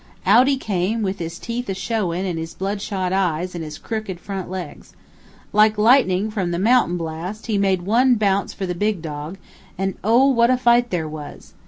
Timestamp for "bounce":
8.15-8.51